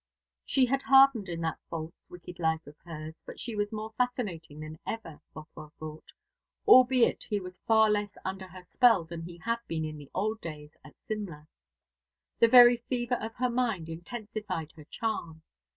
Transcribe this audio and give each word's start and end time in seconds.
She 0.45 0.65
had 0.65 0.81
hardened 0.81 1.29
in 1.29 1.41
that 1.41 1.59
false 1.69 2.01
wicked 2.09 2.39
life 2.39 2.65
of 2.65 2.75
hers: 2.83 3.21
but 3.23 3.39
she 3.39 3.55
was 3.55 3.71
more 3.71 3.91
fascinating 3.99 4.59
than 4.61 4.79
ever, 4.83 5.21
Bothwell 5.31 5.73
thought, 5.77 6.11
albeit 6.67 7.23
he 7.29 7.39
was 7.39 7.61
far 7.67 7.87
less 7.87 8.17
under 8.25 8.47
her 8.47 8.63
spell 8.63 9.03
than 9.03 9.21
he 9.21 9.37
had 9.37 9.59
been 9.67 9.85
in 9.85 9.99
the 9.99 10.09
old 10.11 10.41
days 10.41 10.75
at 10.83 10.97
Simla. 10.99 11.47
The 12.39 12.47
very 12.47 12.77
fever 12.89 13.19
of 13.21 13.35
her 13.35 13.51
mind 13.51 13.89
intensified 13.89 14.71
her 14.71 14.85
charm. 14.85 15.43